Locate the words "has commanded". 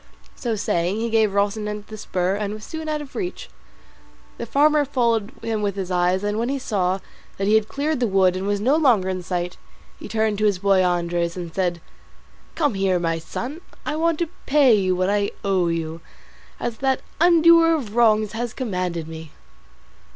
18.31-19.07